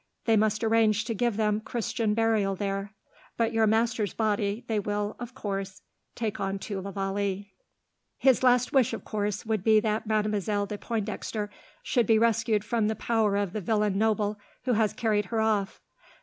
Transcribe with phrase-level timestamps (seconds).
[0.25, 2.95] They must arrange to give them Christian burial there,
[3.37, 5.83] but your master's body they will, of course,
[6.15, 7.53] take on to la Vallee.
[8.17, 11.49] "His last wish, of course, would be that Mademoiselle de Pointdexter
[11.83, 15.79] should be rescued from the power of the villain noble who has carried her off.